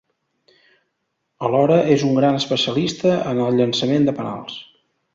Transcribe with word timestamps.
Alhora, 1.49 1.77
és 1.97 2.07
un 2.09 2.17
gran 2.21 2.39
especialista 2.39 3.15
en 3.35 3.45
el 3.47 3.63
llançament 3.63 4.09
de 4.11 4.21
penals. 4.23 4.61